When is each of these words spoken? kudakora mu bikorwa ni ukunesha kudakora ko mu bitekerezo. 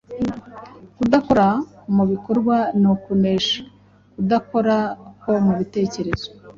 kudakora 0.97 1.47
mu 1.95 2.03
bikorwa 2.11 2.55
ni 2.79 2.87
ukunesha 2.93 3.59
kudakora 4.13 4.75
ko 5.21 5.29
mu 5.45 5.51
bitekerezo. 5.59 6.27